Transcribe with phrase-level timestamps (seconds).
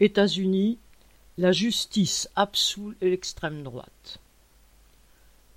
[0.00, 0.78] États-Unis,
[1.38, 4.18] la justice absout l'extrême droite.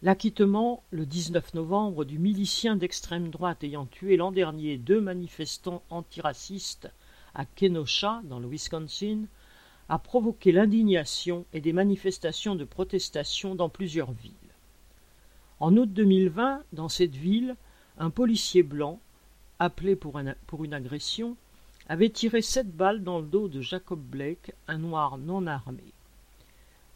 [0.02, 6.92] L'acquittement, le 19 novembre, du milicien d'extrême droite ayant tué l'an dernier deux manifestants antiracistes
[7.34, 9.24] à Kenosha, dans le Wisconsin,
[9.90, 14.34] a provoqué l'indignation et des manifestations de protestation dans plusieurs villes.
[15.60, 17.56] En août 2020, dans cette ville,
[17.98, 19.00] un policier blanc,
[19.60, 21.38] appelé pour, pour une agression,
[21.88, 25.84] avait tiré sept balles dans le dos de Jacob Blake, un noir non armé.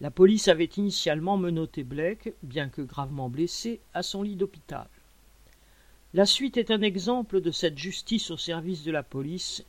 [0.02, 4.88] La police avait initialement menotté Blake, bien que gravement blessé, à son lit d'hôpital.
[6.14, 9.64] La suite est un exemple de cette justice au service de la police,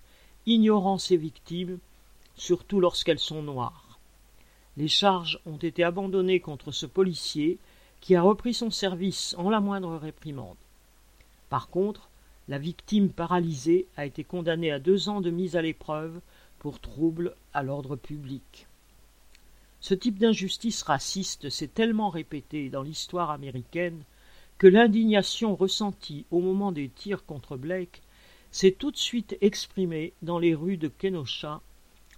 [0.46, 1.78] ignorant ses victimes,
[2.34, 3.98] surtout lorsqu'elles sont noires.
[4.76, 7.58] Les charges ont été abandonnées contre ce policier
[8.00, 10.56] qui a repris son service en la moindre réprimande.
[11.50, 12.09] Par contre,
[12.50, 16.20] la victime paralysée a été condamnée à deux ans de mise à l'épreuve
[16.58, 18.66] pour trouble à l'ordre public.
[19.80, 24.02] Ce type d'injustice raciste s'est tellement répété dans l'histoire américaine
[24.58, 28.02] que l'indignation ressentie au moment des tirs contre Blake
[28.50, 31.60] s'est tout de suite exprimée dans les rues de Kenosha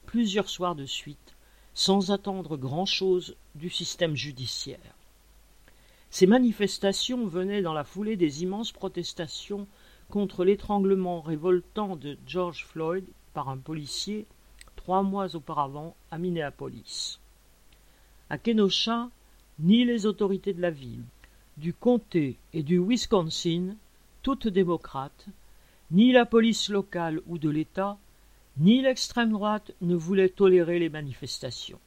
[0.06, 1.36] plusieurs soirs de suite,
[1.74, 4.96] sans attendre grand-chose du système judiciaire.
[6.08, 9.66] Ces manifestations venaient dans la foulée des immenses protestations
[10.12, 14.26] contre l'étranglement révoltant de George Floyd par un policier
[14.76, 17.18] trois mois auparavant à Minneapolis.
[18.28, 19.08] À Kenosha,
[19.58, 21.04] ni les autorités de la ville,
[21.56, 23.74] du comté et du Wisconsin,
[24.22, 25.28] toutes démocrates,
[25.90, 27.96] ni la police locale ou de l'État,
[28.58, 31.80] ni l'extrême droite ne voulaient tolérer les manifestations.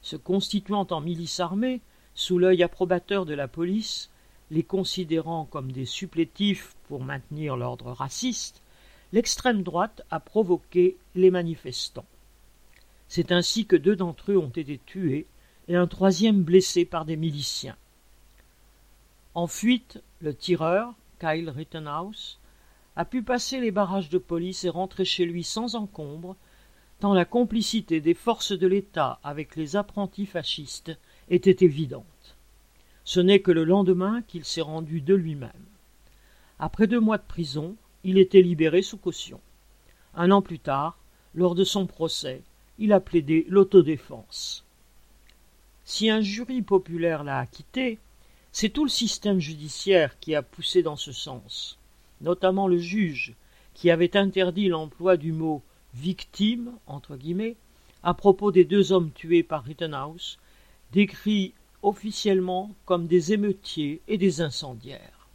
[0.00, 1.82] Se constituant en milice armée,
[2.14, 4.10] sous l'œil approbateur de la police,
[4.52, 8.60] les considérant comme des supplétifs pour maintenir l'ordre raciste,
[9.12, 12.04] l'extrême droite a provoqué les manifestants.
[13.08, 15.26] C'est ainsi que deux d'entre eux ont été tués
[15.68, 17.76] et un troisième blessé par des miliciens.
[19.34, 22.38] En fuite, le tireur, Kyle Rittenhouse,
[22.94, 26.36] a pu passer les barrages de police et rentrer chez lui sans encombre,
[27.00, 30.92] tant la complicité des forces de l'État avec les apprentis fascistes
[31.30, 32.04] était évidente.
[33.04, 35.50] Ce n'est que le lendemain qu'il s'est rendu de lui-même.
[36.58, 39.40] Après deux mois de prison, il était libéré sous caution.
[40.14, 40.98] Un an plus tard,
[41.34, 42.42] lors de son procès,
[42.78, 44.64] il a plaidé l'autodéfense.
[45.84, 47.98] Si un jury populaire l'a acquitté,
[48.52, 51.78] c'est tout le système judiciaire qui a poussé dans ce sens,
[52.20, 53.34] notamment le juge,
[53.74, 55.62] qui avait interdit l'emploi du mot
[55.94, 56.72] victime
[58.02, 60.38] à propos des deux hommes tués par Rittenhouse,
[60.92, 65.28] décrits officiellement comme des émeutiers et des incendiaires.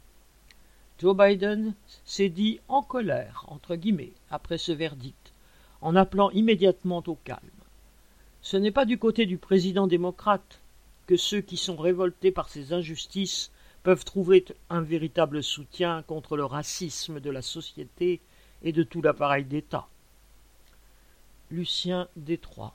[0.98, 5.32] Joe Biden s'est dit en colère, entre guillemets, après ce verdict,
[5.80, 7.38] en appelant immédiatement au calme.
[8.42, 10.60] Ce n'est pas du côté du président démocrate
[11.06, 16.44] que ceux qui sont révoltés par ces injustices peuvent trouver un véritable soutien contre le
[16.44, 18.20] racisme de la société
[18.62, 19.86] et de tout l'appareil d'État.
[21.50, 22.74] Lucien Détroit